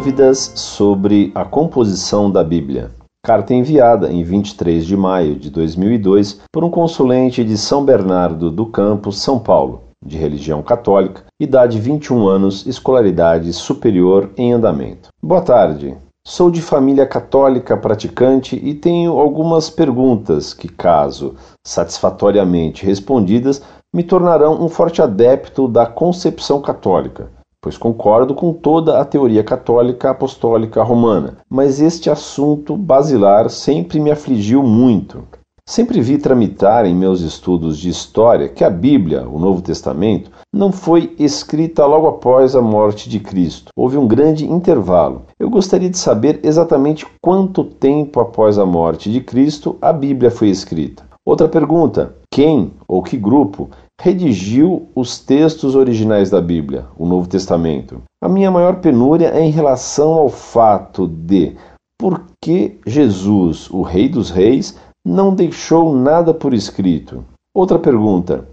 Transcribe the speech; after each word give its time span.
dúvidas 0.00 0.52
sobre 0.54 1.30
a 1.34 1.44
composição 1.44 2.30
da 2.30 2.42
Bíblia. 2.42 2.90
Carta 3.22 3.52
enviada 3.52 4.10
em 4.10 4.24
23 4.24 4.86
de 4.86 4.96
maio 4.96 5.36
de 5.36 5.50
2002 5.50 6.40
por 6.50 6.64
um 6.64 6.70
consulente 6.70 7.44
de 7.44 7.58
São 7.58 7.84
Bernardo 7.84 8.50
do 8.50 8.64
Campo, 8.64 9.12
São 9.12 9.38
Paulo, 9.38 9.82
de 10.02 10.16
religião 10.16 10.62
católica, 10.62 11.24
idade 11.38 11.78
21 11.78 12.26
anos, 12.26 12.66
escolaridade 12.66 13.52
superior 13.52 14.30
em 14.38 14.54
andamento. 14.54 15.10
Boa 15.22 15.42
tarde. 15.42 15.94
Sou 16.26 16.50
de 16.50 16.62
família 16.62 17.06
católica 17.06 17.76
praticante 17.76 18.56
e 18.56 18.72
tenho 18.72 19.18
algumas 19.18 19.68
perguntas 19.68 20.54
que, 20.54 20.68
caso 20.68 21.34
satisfatoriamente 21.62 22.86
respondidas, 22.86 23.62
me 23.94 24.02
tornarão 24.02 24.64
um 24.64 24.68
forte 24.70 25.02
adepto 25.02 25.68
da 25.68 25.84
concepção 25.84 26.58
católica, 26.62 27.28
pois 27.60 27.76
concordo 27.76 28.34
com 28.34 28.52
toda 28.52 29.00
a 29.00 29.04
teoria 29.04 29.44
católica 29.44 30.10
apostólica 30.10 30.82
romana, 30.82 31.38
mas 31.48 31.80
este 31.80 32.08
assunto 32.08 32.76
basilar 32.76 33.50
sempre 33.50 34.00
me 34.00 34.10
afligiu 34.10 34.62
muito. 34.62 35.22
Sempre 35.70 36.00
vi 36.00 36.18
tramitar 36.18 36.84
em 36.84 36.92
meus 36.92 37.20
estudos 37.20 37.78
de 37.78 37.90
história 37.90 38.48
que 38.48 38.64
a 38.64 38.68
Bíblia, 38.68 39.28
o 39.28 39.38
Novo 39.38 39.62
Testamento, 39.62 40.28
não 40.52 40.72
foi 40.72 41.14
escrita 41.16 41.86
logo 41.86 42.08
após 42.08 42.56
a 42.56 42.60
morte 42.60 43.08
de 43.08 43.20
Cristo. 43.20 43.70
Houve 43.76 43.96
um 43.96 44.08
grande 44.08 44.50
intervalo. 44.50 45.26
Eu 45.38 45.48
gostaria 45.48 45.88
de 45.88 45.96
saber 45.96 46.40
exatamente 46.42 47.06
quanto 47.22 47.62
tempo 47.62 48.18
após 48.18 48.58
a 48.58 48.66
morte 48.66 49.12
de 49.12 49.20
Cristo 49.20 49.76
a 49.80 49.92
Bíblia 49.92 50.28
foi 50.28 50.48
escrita. 50.48 51.04
Outra 51.24 51.48
pergunta: 51.48 52.16
quem 52.32 52.72
ou 52.88 53.00
que 53.00 53.16
grupo 53.16 53.70
redigiu 54.00 54.88
os 54.94 55.18
textos 55.18 55.74
originais 55.74 56.30
da 56.30 56.40
Bíblia, 56.40 56.86
o 56.98 57.04
Novo 57.04 57.28
Testamento? 57.28 58.00
A 58.22 58.28
minha 58.30 58.50
maior 58.50 58.76
penúria 58.80 59.28
é 59.28 59.42
em 59.42 59.50
relação 59.50 60.14
ao 60.14 60.30
fato 60.30 61.06
de 61.06 61.54
por 61.98 62.22
que 62.42 62.78
Jesus, 62.86 63.68
o 63.68 63.82
Rei 63.82 64.08
dos 64.08 64.30
Reis, 64.30 64.74
não 65.04 65.34
deixou 65.34 65.94
nada 65.94 66.32
por 66.32 66.54
escrito. 66.54 67.22
Outra 67.54 67.78
pergunta: 67.78 68.48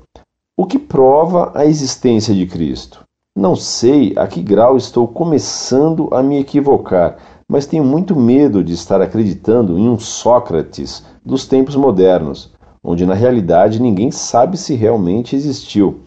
o 0.57 0.65
que 0.65 0.77
prova 0.77 1.53
a 1.55 1.65
existência 1.65 2.35
de 2.35 2.45
Cristo? 2.45 3.03
Não 3.33 3.55
sei 3.55 4.13
a 4.17 4.27
que 4.27 4.41
grau 4.41 4.75
estou 4.75 5.07
começando 5.07 6.09
a 6.11 6.21
me 6.21 6.39
equivocar, 6.39 7.17
mas 7.49 7.65
tenho 7.65 7.85
muito 7.85 8.19
medo 8.19 8.61
de 8.61 8.73
estar 8.73 9.01
acreditando 9.01 9.77
em 9.79 9.87
um 9.87 9.97
Sócrates 9.97 11.05
dos 11.23 11.47
tempos 11.47 11.75
modernos 11.77 12.51
onde 12.87 13.05
na 13.05 13.13
realidade 13.13 13.81
ninguém 13.81 14.09
sabe 14.11 14.57
se 14.57 14.73
realmente 14.73 15.35
existiu, 15.35 15.99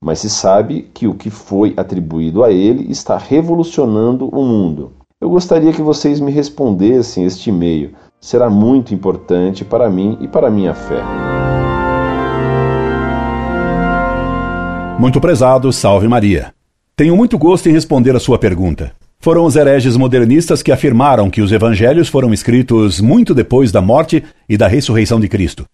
mas 0.00 0.20
se 0.20 0.30
sabe 0.30 0.88
que 0.94 1.08
o 1.08 1.14
que 1.14 1.30
foi 1.30 1.74
atribuído 1.76 2.44
a 2.44 2.52
ele 2.52 2.88
está 2.92 3.18
revolucionando 3.18 4.28
o 4.28 4.44
mundo. 4.44 4.92
Eu 5.20 5.28
gostaria 5.28 5.72
que 5.72 5.82
vocês 5.82 6.20
me 6.20 6.30
respondessem 6.30 7.24
este 7.24 7.50
e-mail. 7.50 7.90
Será 8.20 8.48
muito 8.48 8.94
importante 8.94 9.64
para 9.64 9.90
mim 9.90 10.16
e 10.20 10.28
para 10.28 10.48
minha 10.48 10.74
fé. 10.74 11.02
Muito 14.96 15.20
prezado, 15.20 15.72
salve 15.72 16.06
Maria. 16.06 16.54
Tenho 16.94 17.16
muito 17.16 17.36
gosto 17.36 17.68
em 17.68 17.72
responder 17.72 18.14
a 18.14 18.20
sua 18.20 18.38
pergunta. 18.38 18.92
Foram 19.18 19.44
os 19.44 19.56
hereges 19.56 19.96
modernistas 19.96 20.62
que 20.62 20.70
afirmaram 20.70 21.28
que 21.28 21.42
os 21.42 21.50
evangelhos 21.50 22.08
foram 22.08 22.32
escritos 22.32 23.00
muito 23.00 23.34
depois 23.34 23.72
da 23.72 23.82
morte 23.82 24.22
e 24.48 24.56
da 24.56 24.68
ressurreição 24.68 25.18
de 25.18 25.28
Cristo. 25.28 25.66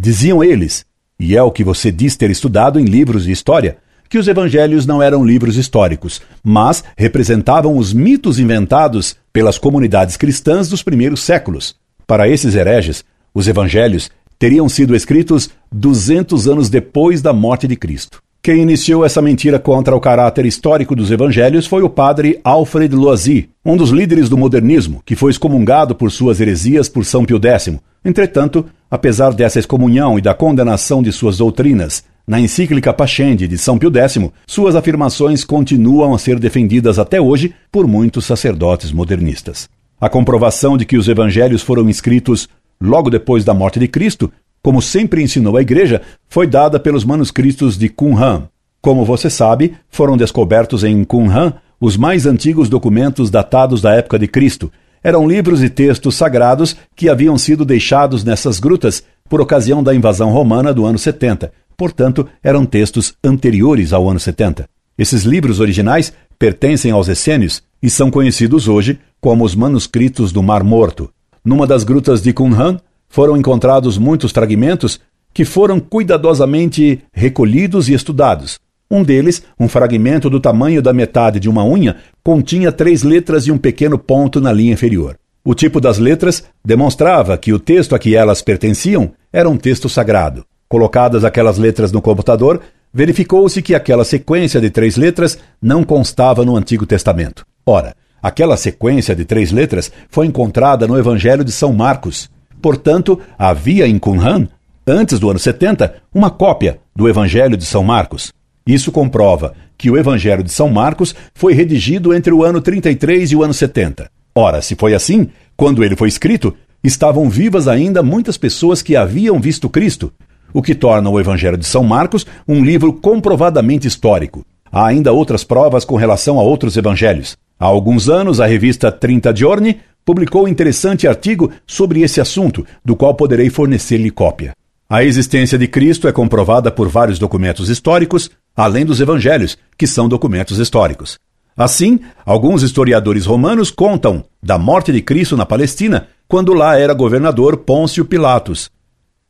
Diziam 0.00 0.44
eles, 0.44 0.86
e 1.18 1.36
é 1.36 1.42
o 1.42 1.50
que 1.50 1.64
você 1.64 1.90
diz 1.90 2.16
ter 2.16 2.30
estudado 2.30 2.78
em 2.78 2.84
livros 2.84 3.24
de 3.24 3.32
história, 3.32 3.78
que 4.08 4.16
os 4.16 4.28
evangelhos 4.28 4.86
não 4.86 5.02
eram 5.02 5.24
livros 5.24 5.56
históricos, 5.56 6.22
mas 6.40 6.84
representavam 6.96 7.76
os 7.76 7.92
mitos 7.92 8.38
inventados 8.38 9.16
pelas 9.32 9.58
comunidades 9.58 10.16
cristãs 10.16 10.68
dos 10.68 10.84
primeiros 10.84 11.20
séculos. 11.22 11.74
Para 12.06 12.28
esses 12.28 12.54
hereges, 12.54 13.04
os 13.34 13.48
evangelhos 13.48 14.08
teriam 14.38 14.68
sido 14.68 14.94
escritos 14.94 15.50
200 15.72 16.46
anos 16.46 16.70
depois 16.70 17.20
da 17.20 17.32
morte 17.32 17.66
de 17.66 17.74
Cristo. 17.74 18.22
Quem 18.40 18.62
iniciou 18.62 19.04
essa 19.04 19.20
mentira 19.20 19.58
contra 19.58 19.96
o 19.96 20.00
caráter 20.00 20.46
histórico 20.46 20.94
dos 20.94 21.10
evangelhos 21.10 21.66
foi 21.66 21.82
o 21.82 21.90
padre 21.90 22.38
Alfred 22.44 22.94
Loisy, 22.94 23.50
um 23.64 23.76
dos 23.76 23.90
líderes 23.90 24.28
do 24.28 24.38
modernismo, 24.38 25.02
que 25.04 25.16
foi 25.16 25.32
excomungado 25.32 25.92
por 25.96 26.12
suas 26.12 26.40
heresias 26.40 26.88
por 26.88 27.04
São 27.04 27.24
Pio 27.24 27.40
X. 27.42 27.80
Entretanto, 28.04 28.64
apesar 28.90 29.32
dessa 29.32 29.58
excomunhão 29.58 30.18
e 30.18 30.22
da 30.22 30.34
condenação 30.34 31.02
de 31.02 31.12
suas 31.12 31.38
doutrinas, 31.38 32.04
na 32.26 32.38
encíclica 32.38 32.92
Pascendi 32.92 33.48
de 33.48 33.56
São 33.56 33.78
Pio 33.78 33.90
X, 33.94 34.18
suas 34.46 34.76
afirmações 34.76 35.44
continuam 35.44 36.14
a 36.14 36.18
ser 36.18 36.38
defendidas 36.38 36.98
até 36.98 37.20
hoje 37.20 37.54
por 37.72 37.86
muitos 37.86 38.24
sacerdotes 38.26 38.92
modernistas. 38.92 39.68
A 40.00 40.08
comprovação 40.08 40.76
de 40.76 40.84
que 40.84 40.96
os 40.96 41.08
evangelhos 41.08 41.62
foram 41.62 41.88
escritos 41.88 42.48
logo 42.80 43.10
depois 43.10 43.44
da 43.44 43.54
morte 43.54 43.80
de 43.80 43.88
Cristo 43.88 44.30
como 44.62 44.82
sempre 44.82 45.22
ensinou 45.22 45.56
a 45.56 45.62
Igreja, 45.62 46.02
foi 46.28 46.46
dada 46.46 46.78
pelos 46.78 47.04
manuscritos 47.04 47.78
de 47.78 47.88
Qumran. 47.88 48.44
Como 48.80 49.04
você 49.04 49.30
sabe, 49.30 49.74
foram 49.88 50.16
descobertos 50.16 50.84
em 50.84 51.04
Qumran 51.04 51.54
os 51.80 51.96
mais 51.96 52.26
antigos 52.26 52.68
documentos 52.68 53.30
datados 53.30 53.80
da 53.80 53.94
época 53.94 54.18
de 54.18 54.26
Cristo. 54.26 54.70
Eram 55.08 55.26
livros 55.26 55.62
e 55.62 55.70
textos 55.70 56.16
sagrados 56.16 56.76
que 56.94 57.08
haviam 57.08 57.38
sido 57.38 57.64
deixados 57.64 58.22
nessas 58.22 58.60
grutas 58.60 59.02
por 59.26 59.40
ocasião 59.40 59.82
da 59.82 59.94
invasão 59.94 60.30
romana 60.30 60.70
do 60.70 60.84
ano 60.84 60.98
70. 60.98 61.50
Portanto, 61.78 62.28
eram 62.44 62.66
textos 62.66 63.14
anteriores 63.24 63.94
ao 63.94 64.06
ano 64.06 64.20
70. 64.20 64.68
Esses 64.98 65.22
livros 65.22 65.60
originais 65.60 66.12
pertencem 66.38 66.90
aos 66.90 67.08
essênios 67.08 67.62
e 67.82 67.88
são 67.88 68.10
conhecidos 68.10 68.68
hoje 68.68 68.98
como 69.18 69.46
os 69.46 69.54
manuscritos 69.54 70.30
do 70.30 70.42
Mar 70.42 70.62
Morto. 70.62 71.10
Numa 71.42 71.66
das 71.66 71.84
grutas 71.84 72.20
de 72.20 72.34
Qumran 72.34 72.76
foram 73.08 73.34
encontrados 73.34 73.96
muitos 73.96 74.30
fragmentos 74.30 75.00
que 75.32 75.42
foram 75.42 75.80
cuidadosamente 75.80 77.02
recolhidos 77.14 77.88
e 77.88 77.94
estudados. 77.94 78.60
Um 78.90 79.02
deles, 79.02 79.42
um 79.58 79.68
fragmento 79.68 80.30
do 80.30 80.40
tamanho 80.40 80.80
da 80.80 80.92
metade 80.92 81.38
de 81.38 81.48
uma 81.48 81.64
unha, 81.64 81.96
continha 82.22 82.72
três 82.72 83.02
letras 83.02 83.46
e 83.46 83.52
um 83.52 83.58
pequeno 83.58 83.98
ponto 83.98 84.40
na 84.40 84.52
linha 84.52 84.72
inferior. 84.72 85.16
O 85.44 85.54
tipo 85.54 85.80
das 85.80 85.98
letras 85.98 86.44
demonstrava 86.64 87.36
que 87.36 87.52
o 87.52 87.58
texto 87.58 87.94
a 87.94 87.98
que 87.98 88.14
elas 88.14 88.42
pertenciam 88.42 89.12
era 89.32 89.48
um 89.48 89.56
texto 89.56 89.88
sagrado. 89.88 90.44
Colocadas 90.68 91.24
aquelas 91.24 91.58
letras 91.58 91.92
no 91.92 92.02
computador, 92.02 92.60
verificou-se 92.92 93.60
que 93.62 93.74
aquela 93.74 94.04
sequência 94.04 94.60
de 94.60 94.70
três 94.70 94.96
letras 94.96 95.38
não 95.60 95.84
constava 95.84 96.44
no 96.44 96.56
Antigo 96.56 96.86
Testamento. 96.86 97.44
Ora, 97.64 97.94
aquela 98.22 98.56
sequência 98.56 99.14
de 99.14 99.24
três 99.24 99.52
letras 99.52 99.92
foi 100.10 100.26
encontrada 100.26 100.86
no 100.86 100.98
Evangelho 100.98 101.44
de 101.44 101.52
São 101.52 101.72
Marcos, 101.72 102.30
Portanto, 102.60 103.20
havia 103.38 103.86
em 103.86 103.98
Qumran, 103.98 104.48
antes 104.86 105.18
do 105.18 105.30
ano 105.30 105.38
70, 105.38 105.94
uma 106.12 106.30
cópia 106.30 106.80
do 106.94 107.08
Evangelho 107.08 107.56
de 107.56 107.64
São 107.64 107.82
Marcos. 107.84 108.32
Isso 108.68 108.92
comprova 108.92 109.54
que 109.78 109.90
o 109.90 109.96
Evangelho 109.96 110.42
de 110.42 110.52
São 110.52 110.68
Marcos 110.68 111.14
foi 111.32 111.54
redigido 111.54 112.12
entre 112.12 112.34
o 112.34 112.44
ano 112.44 112.60
33 112.60 113.32
e 113.32 113.34
o 113.34 113.42
ano 113.42 113.54
70. 113.54 114.10
Ora, 114.34 114.60
se 114.60 114.74
foi 114.74 114.92
assim, 114.92 115.30
quando 115.56 115.82
ele 115.82 115.96
foi 115.96 116.06
escrito, 116.06 116.54
estavam 116.84 117.30
vivas 117.30 117.66
ainda 117.66 118.02
muitas 118.02 118.36
pessoas 118.36 118.82
que 118.82 118.94
haviam 118.94 119.40
visto 119.40 119.70
Cristo, 119.70 120.12
o 120.52 120.60
que 120.60 120.74
torna 120.74 121.08
o 121.08 121.18
Evangelho 121.18 121.56
de 121.56 121.64
São 121.64 121.82
Marcos 121.82 122.26
um 122.46 122.62
livro 122.62 122.92
comprovadamente 122.92 123.88
histórico. 123.88 124.44
Há 124.70 124.88
ainda 124.88 125.14
outras 125.14 125.42
provas 125.42 125.86
com 125.86 125.96
relação 125.96 126.38
a 126.38 126.42
outros 126.42 126.76
evangelhos. 126.76 127.38
Há 127.58 127.64
alguns 127.64 128.10
anos, 128.10 128.38
a 128.38 128.44
revista 128.44 128.92
30 128.92 129.34
Giorni 129.34 129.78
publicou 130.04 130.44
um 130.44 130.48
interessante 130.48 131.08
artigo 131.08 131.50
sobre 131.66 132.02
esse 132.02 132.20
assunto, 132.20 132.66
do 132.84 132.94
qual 132.94 133.14
poderei 133.14 133.48
fornecer-lhe 133.48 134.10
cópia. 134.10 134.52
A 134.90 135.04
existência 135.04 135.58
de 135.58 135.68
Cristo 135.68 136.08
é 136.08 136.12
comprovada 136.12 136.70
por 136.70 136.88
vários 136.88 137.18
documentos 137.18 137.68
históricos, 137.68 138.30
além 138.58 138.84
dos 138.84 139.00
evangelhos, 139.00 139.56
que 139.76 139.86
são 139.86 140.08
documentos 140.08 140.58
históricos. 140.58 141.16
Assim, 141.56 142.00
alguns 142.26 142.64
historiadores 142.64 143.24
romanos 143.24 143.70
contam 143.70 144.24
da 144.42 144.58
morte 144.58 144.90
de 144.90 145.00
Cristo 145.00 145.36
na 145.36 145.46
Palestina, 145.46 146.08
quando 146.26 146.52
lá 146.52 146.76
era 146.76 146.92
governador 146.92 147.58
Pôncio 147.58 148.04
Pilatos. 148.04 148.68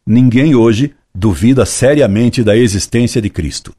Ninguém 0.07 0.55
hoje 0.55 0.95
duvida 1.15 1.67
seriamente 1.67 2.43
da 2.43 2.57
existência 2.57 3.21
de 3.21 3.29
Cristo. 3.29 3.75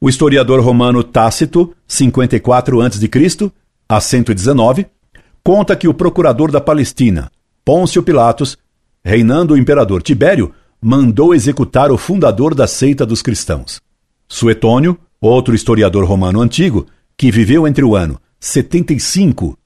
O 0.00 0.08
historiador 0.08 0.60
romano 0.60 1.02
Tácito, 1.02 1.74
54 1.88 2.80
a.C., 2.80 3.50
a 3.88 4.00
119, 4.00 4.86
conta 5.42 5.74
que 5.74 5.88
o 5.88 5.94
procurador 5.94 6.52
da 6.52 6.60
Palestina, 6.60 7.28
Pôncio 7.64 8.04
Pilatos, 8.04 8.56
reinando 9.04 9.54
o 9.54 9.58
imperador 9.58 10.00
Tibério, 10.00 10.54
mandou 10.80 11.34
executar 11.34 11.90
o 11.90 11.98
fundador 11.98 12.54
da 12.54 12.68
seita 12.68 13.04
dos 13.04 13.20
cristãos. 13.20 13.80
Suetônio, 14.32 14.98
outro 15.20 15.54
historiador 15.54 16.06
romano 16.06 16.40
antigo, 16.40 16.86
que 17.18 17.30
viveu 17.30 17.68
entre 17.68 17.84
o 17.84 17.94
ano 17.94 18.18
75 18.40 19.58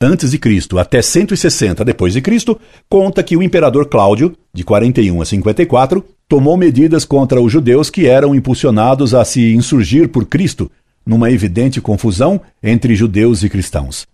antes 0.00 0.30
de 0.30 0.38
Cristo 0.38 0.78
até 0.78 1.02
160 1.02 1.84
depois 1.84 2.14
de 2.14 2.22
Cristo, 2.22 2.58
conta 2.88 3.22
que 3.22 3.36
o 3.36 3.42
imperador 3.42 3.86
Cláudio, 3.86 4.34
de 4.52 4.64
41 4.64 5.20
a 5.20 5.26
54, 5.26 6.02
tomou 6.26 6.56
medidas 6.56 7.04
contra 7.04 7.38
os 7.38 7.52
judeus 7.52 7.90
que 7.90 8.06
eram 8.06 8.34
impulsionados 8.34 9.14
a 9.14 9.26
se 9.26 9.52
insurgir 9.52 10.08
por 10.08 10.24
Cristo, 10.24 10.70
numa 11.04 11.30
evidente 11.30 11.78
confusão 11.78 12.40
entre 12.62 12.96
judeus 12.96 13.42
e 13.42 13.50
cristãos. 13.50 14.06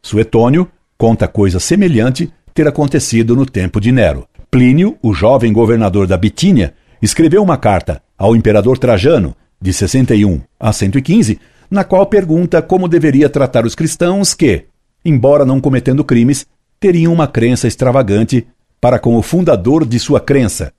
Suetônio 0.00 0.68
conta 0.96 1.26
coisa 1.26 1.58
semelhante 1.58 2.32
ter 2.54 2.68
acontecido 2.68 3.34
no 3.34 3.44
tempo 3.44 3.80
de 3.80 3.90
Nero. 3.90 4.24
Plínio, 4.52 4.96
o 5.02 5.12
jovem 5.12 5.52
governador 5.52 6.06
da 6.06 6.16
Bitínia, 6.16 6.74
escreveu 7.02 7.42
uma 7.42 7.56
carta 7.56 8.00
ao 8.16 8.36
imperador 8.36 8.78
Trajano, 8.78 9.34
de 9.60 9.72
61 9.72 10.40
a 10.58 10.72
115, 10.72 11.38
na 11.70 11.84
qual 11.84 12.06
pergunta 12.06 12.62
como 12.62 12.88
deveria 12.88 13.28
tratar 13.28 13.66
os 13.66 13.74
cristãos 13.74 14.34
que, 14.34 14.64
embora 15.04 15.44
não 15.44 15.60
cometendo 15.60 16.04
crimes, 16.04 16.46
teriam 16.80 17.12
uma 17.12 17.26
crença 17.26 17.66
extravagante 17.66 18.46
para 18.80 18.98
com 18.98 19.16
o 19.16 19.22
fundador 19.22 19.84
de 19.84 19.98
sua 19.98 20.20
crença, 20.20 20.72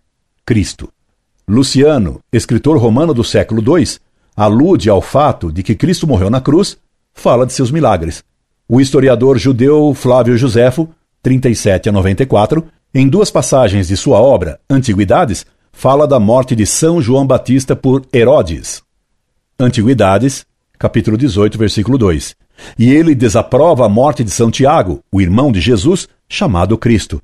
Cristo. 0.45 0.89
Luciano, 1.47 2.21
escritor 2.31 2.77
romano 2.77 3.13
do 3.13 3.23
século 3.23 3.61
II, 3.61 3.97
alude 4.35 4.89
ao 4.89 5.01
fato 5.01 5.51
de 5.51 5.63
que 5.63 5.75
Cristo 5.75 6.07
morreu 6.07 6.29
na 6.29 6.39
cruz, 6.39 6.77
fala 7.13 7.45
de 7.45 7.53
seus 7.53 7.71
milagres. 7.71 8.23
O 8.67 8.79
historiador 8.79 9.37
judeu 9.37 9.93
Flávio 9.93 10.37
Josefo, 10.37 10.89
37 11.21 11.89
a 11.89 11.91
94, 11.91 12.65
em 12.93 13.07
duas 13.07 13.29
passagens 13.29 13.87
de 13.87 13.97
sua 13.97 14.19
obra, 14.19 14.59
Antiguidades, 14.69 15.45
fala 15.71 16.07
da 16.07 16.19
morte 16.19 16.55
de 16.55 16.65
São 16.65 17.01
João 17.01 17.25
Batista 17.25 17.75
por 17.75 18.05
Herodes. 18.13 18.81
Antiguidades, 19.59 20.45
capítulo 20.77 21.17
18, 21.17 21.57
versículo 21.57 21.97
2. 21.97 22.35
E 22.77 22.91
ele 22.91 23.15
desaprova 23.15 23.85
a 23.85 23.89
morte 23.89 24.23
de 24.23 24.31
São 24.31 24.51
Tiago, 24.51 25.01
o 25.11 25.21
irmão 25.21 25.51
de 25.51 25.59
Jesus, 25.59 26.07
chamado 26.27 26.77
Cristo. 26.77 27.21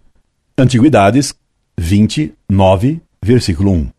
Antiguidades 0.58 1.34
29, 1.78 3.02
versículo 3.22 3.72
1. 3.72 3.90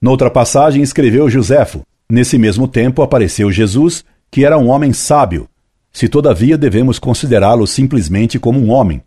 Noutra 0.00 0.30
passagem 0.30 0.82
escreveu 0.82 1.28
Joséfo: 1.28 1.82
Nesse 2.10 2.38
mesmo 2.38 2.66
tempo 2.68 3.02
apareceu 3.02 3.50
Jesus, 3.50 4.04
que 4.30 4.44
era 4.44 4.58
um 4.58 4.68
homem 4.68 4.92
sábio, 4.92 5.48
se 5.92 6.08
todavia 6.08 6.58
devemos 6.58 6.98
considerá-lo 6.98 7.66
simplesmente 7.66 8.38
como 8.38 8.60
um 8.60 8.70
homem. 8.70 9.02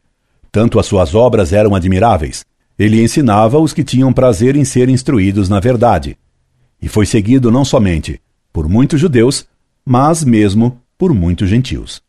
Tanto 0.52 0.80
as 0.80 0.88
suas 0.88 1.14
obras 1.14 1.54
eram 1.54 1.76
admiráveis. 1.76 2.44
Ele 2.80 3.04
ensinava 3.04 3.60
os 3.60 3.74
que 3.74 3.84
tinham 3.84 4.14
prazer 4.14 4.56
em 4.56 4.64
ser 4.64 4.88
instruídos 4.88 5.50
na 5.50 5.60
verdade. 5.60 6.18
E 6.82 6.88
foi 6.88 7.06
seguido 7.06 7.52
não 7.52 7.66
somente 7.66 8.22
por 8.54 8.70
muitos 8.70 9.02
judeus, 9.02 9.46
mas 9.86 10.24
mesmo 10.24 10.80
por 10.98 11.14
muitos 11.14 11.50
gentios. 11.50 12.02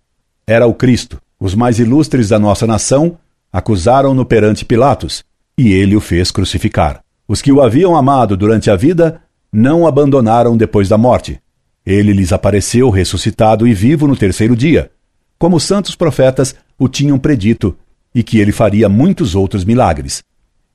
Era 0.46 0.68
o 0.68 0.74
Cristo. 0.74 1.20
Os 1.40 1.56
mais 1.56 1.80
ilustres 1.80 2.28
da 2.28 2.38
nossa 2.38 2.68
nação 2.68 3.18
acusaram-no 3.52 4.24
perante 4.24 4.64
Pilatos, 4.64 5.24
e 5.58 5.72
ele 5.72 5.96
o 5.96 6.00
fez 6.00 6.30
crucificar. 6.30 7.02
Os 7.26 7.42
que 7.42 7.50
o 7.50 7.60
haviam 7.60 7.96
amado 7.96 8.36
durante 8.36 8.70
a 8.70 8.76
vida 8.76 9.20
não 9.52 9.82
o 9.82 9.86
abandonaram 9.88 10.56
depois 10.56 10.88
da 10.88 10.96
morte. 10.96 11.40
Ele 11.84 12.12
lhes 12.12 12.32
apareceu 12.32 12.90
ressuscitado 12.90 13.66
e 13.66 13.74
vivo 13.74 14.06
no 14.06 14.16
terceiro 14.16 14.54
dia, 14.54 14.90
como 15.38 15.56
os 15.56 15.64
santos 15.64 15.96
profetas 15.96 16.54
o 16.78 16.88
tinham 16.88 17.18
predito, 17.18 17.76
e 18.14 18.22
que 18.22 18.38
ele 18.38 18.52
faria 18.52 18.88
muitos 18.88 19.34
outros 19.34 19.64
milagres. 19.64 20.22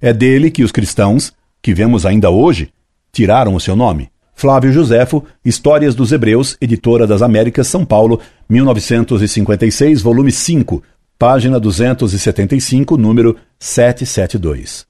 É 0.01 0.12
dele 0.12 0.51
que 0.51 0.63
os 0.63 0.71
cristãos, 0.71 1.33
que 1.62 1.74
vemos 1.74 2.06
ainda 2.06 2.30
hoje, 2.30 2.69
tiraram 3.12 3.56
o 3.56 3.59
seu 3.59 3.75
nome. 3.75 4.09
Flávio 4.33 4.71
Joséfo, 4.71 5.24
Histórias 5.44 5.95
dos 5.95 6.12
Hebreus, 6.12 6.57
Editora 6.59 7.07
das 7.07 7.21
Américas, 7.21 7.68
São 7.68 7.86
Paulo, 7.86 8.19
1956, 8.50 10.01
volume 10.01 10.31
5, 10.31 10.83
página 11.18 11.57
275, 11.59 12.97
número 12.97 13.38
772. 13.57 14.86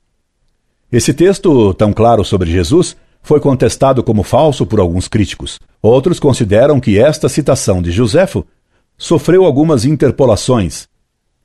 Esse 0.91 1.13
texto, 1.13 1.73
tão 1.75 1.93
claro 1.93 2.23
sobre 2.23 2.51
Jesus, 2.51 2.95
foi 3.21 3.39
contestado 3.39 4.03
como 4.03 4.23
falso 4.23 4.65
por 4.65 4.79
alguns 4.79 5.07
críticos. 5.07 5.59
Outros 5.81 6.19
consideram 6.19 6.79
que 6.79 6.99
esta 6.99 7.27
citação 7.29 7.81
de 7.81 7.91
Joséfo 7.91 8.45
sofreu 8.97 9.45
algumas 9.45 9.85
interpolações, 9.85 10.87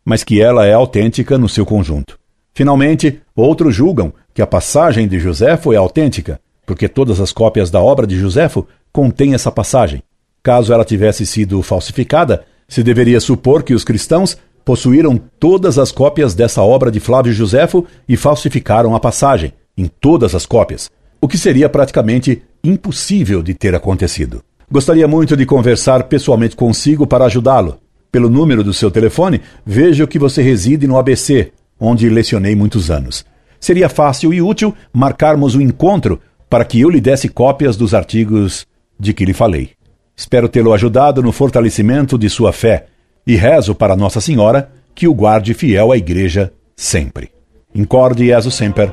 mas 0.05 0.23
que 0.23 0.41
ela 0.41 0.67
é 0.67 0.73
autêntica 0.73 1.37
no 1.37 1.49
seu 1.49 1.67
conjunto. 1.67 2.20
Finalmente, 2.55 3.21
outros 3.35 3.75
julgam 3.75 4.13
que 4.35 4.43
a 4.43 4.47
passagem 4.47 5.09
de 5.09 5.19
Joséfo 5.19 5.73
é 5.73 5.77
autêntica, 5.77 6.41
porque 6.67 6.89
todas 6.89 7.21
as 7.21 7.33
cópias 7.33 7.71
da 7.71 7.81
obra 7.81 8.07
de 8.07 8.19
Joséfo 8.19 8.67
contêm 8.93 9.35
essa 9.35 9.51
passagem. 9.51 10.03
Caso 10.43 10.73
ela 10.73 10.85
tivesse 10.85 11.27
sido 11.27 11.61
falsificada, 11.63 12.45
se 12.69 12.83
deveria 12.83 13.21
supor 13.21 13.63
que 13.63 13.75
os 13.75 13.85
cristãos 13.85 14.39
possuíram 14.65 15.21
todas 15.39 15.79
as 15.79 15.91
cópias 15.91 16.35
dessa 16.35 16.63
obra 16.63 16.91
de 16.91 17.01
Flávio 17.01 17.33
Joséfo 17.33 17.85
e 18.09 18.17
falsificaram 18.17 18.95
a 18.95 19.01
passagem, 19.01 19.53
em 19.77 19.87
todas 20.01 20.35
as 20.35 20.47
cópias, 20.47 20.91
o 21.21 21.27
que 21.27 21.39
seria 21.39 21.69
praticamente 21.69 22.43
impossível 22.63 23.43
de 23.43 23.55
ter 23.55 23.75
acontecido. 23.75 24.43
Gostaria 24.71 25.09
muito 25.09 25.37
de 25.37 25.45
conversar 25.45 26.05
pessoalmente 26.05 26.55
consigo 26.55 27.07
para 27.07 27.25
ajudá-lo. 27.25 27.79
Pelo 28.13 28.31
número 28.31 28.63
do 28.63 28.73
seu 28.73 28.91
telefone, 28.91 29.41
vejo 29.65 30.07
que 30.07 30.19
você 30.19 30.43
reside 30.43 30.87
no 30.87 30.97
ABC, 30.97 31.53
onde 31.81 32.09
lecionei 32.09 32.55
muitos 32.55 32.91
anos. 32.91 33.25
Seria 33.59 33.89
fácil 33.89 34.33
e 34.33 34.43
útil 34.43 34.75
marcarmos 34.93 35.55
um 35.55 35.61
encontro 35.61 36.21
para 36.49 36.65
que 36.65 36.81
eu 36.81 36.91
lhe 36.91 37.01
desse 37.01 37.29
cópias 37.29 37.77
dos 37.77 37.95
artigos 37.95 38.67
de 38.99 39.15
que 39.15 39.25
lhe 39.25 39.33
falei. 39.33 39.71
Espero 40.17 40.49
tê-lo 40.49 40.75
ajudado 40.75 41.23
no 41.23 41.33
fortalecimento 41.33 42.19
de 42.19 42.29
sua 42.29 42.53
fé 42.53 42.87
e 43.27 43.37
rezo 43.37 43.75
para 43.75 43.97
Nossa 43.97 44.21
Senhora 44.21 44.71
que 44.95 45.09
o 45.09 45.15
guarde 45.15 45.55
fiel 45.55 45.93
à 45.93 45.97
Igreja 45.97 46.53
sempre. 46.77 47.31
Incorde 47.75 48.27
Jesus 48.27 48.55
Semper, 48.55 48.93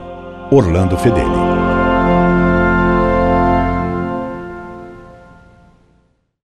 Orlando 0.52 0.98
Fedeli. 0.98 1.37